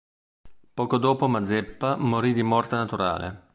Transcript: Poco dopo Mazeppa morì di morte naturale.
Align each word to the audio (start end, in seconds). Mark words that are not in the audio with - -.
Poco 0.73 0.97
dopo 0.97 1.27
Mazeppa 1.27 1.95
morì 1.95 2.33
di 2.33 2.41
morte 2.41 2.73
naturale. 2.75 3.49